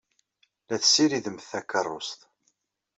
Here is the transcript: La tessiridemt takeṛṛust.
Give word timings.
La 0.69 0.77
tessiridemt 0.81 1.47
takeṛṛust. 1.51 2.19